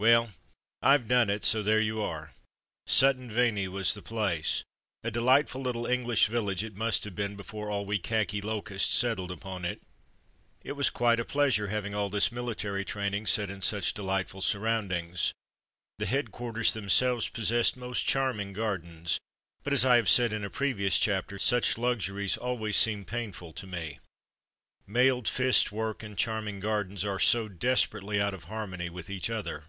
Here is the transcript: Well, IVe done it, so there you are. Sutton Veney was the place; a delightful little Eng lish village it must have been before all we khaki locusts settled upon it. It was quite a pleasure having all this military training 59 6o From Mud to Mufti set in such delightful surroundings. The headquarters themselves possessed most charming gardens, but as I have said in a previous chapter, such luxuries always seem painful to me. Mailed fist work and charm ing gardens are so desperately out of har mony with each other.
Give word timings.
Well, 0.00 0.30
IVe 0.80 1.08
done 1.08 1.28
it, 1.28 1.44
so 1.44 1.62
there 1.62 1.78
you 1.78 2.00
are. 2.00 2.32
Sutton 2.86 3.30
Veney 3.30 3.68
was 3.68 3.92
the 3.92 4.00
place; 4.00 4.64
a 5.04 5.10
delightful 5.10 5.60
little 5.60 5.86
Eng 5.86 6.06
lish 6.06 6.24
village 6.24 6.64
it 6.64 6.74
must 6.74 7.04
have 7.04 7.14
been 7.14 7.36
before 7.36 7.68
all 7.68 7.84
we 7.84 7.98
khaki 7.98 8.40
locusts 8.40 8.94
settled 8.96 9.30
upon 9.30 9.66
it. 9.66 9.82
It 10.62 10.72
was 10.72 10.88
quite 10.88 11.20
a 11.20 11.24
pleasure 11.26 11.66
having 11.68 11.94
all 11.94 12.08
this 12.08 12.32
military 12.32 12.82
training 12.82 13.26
59 13.26 13.26
6o 13.26 13.34
From 13.34 13.42
Mud 13.42 13.46
to 13.46 13.52
Mufti 13.52 13.66
set 13.66 13.74
in 13.76 13.82
such 13.84 13.92
delightful 13.92 14.40
surroundings. 14.40 15.34
The 15.98 16.06
headquarters 16.06 16.72
themselves 16.72 17.28
possessed 17.28 17.76
most 17.76 18.06
charming 18.06 18.54
gardens, 18.54 19.20
but 19.62 19.74
as 19.74 19.84
I 19.84 19.96
have 19.96 20.08
said 20.08 20.32
in 20.32 20.44
a 20.44 20.48
previous 20.48 20.98
chapter, 20.98 21.38
such 21.38 21.76
luxuries 21.76 22.38
always 22.38 22.78
seem 22.78 23.04
painful 23.04 23.52
to 23.52 23.66
me. 23.66 23.98
Mailed 24.86 25.28
fist 25.28 25.70
work 25.70 26.02
and 26.02 26.16
charm 26.16 26.48
ing 26.48 26.58
gardens 26.60 27.04
are 27.04 27.20
so 27.20 27.48
desperately 27.48 28.18
out 28.18 28.32
of 28.32 28.44
har 28.44 28.66
mony 28.66 28.88
with 28.88 29.10
each 29.10 29.28
other. 29.28 29.64